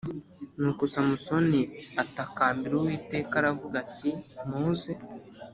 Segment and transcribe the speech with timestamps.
[0.59, 1.61] Nuko Samusoni
[2.03, 4.09] atakambira Uwiteka aravuga ati
[4.49, 4.93] muze